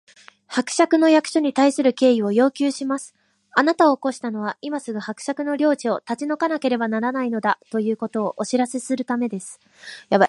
[0.47, 3.13] 「伯爵の役所に対する敬意を要求します！
[3.53, 9.59] あなたを起こしたのは、今すぐ伯爵の領地を立ち退かなければならないのだ、ということをお知らせするためです」